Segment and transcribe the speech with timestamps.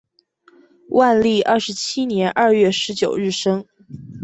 [0.89, 3.63] 万历二十七年二月十九日生。